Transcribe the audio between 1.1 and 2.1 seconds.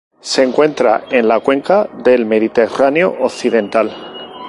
en la cuenca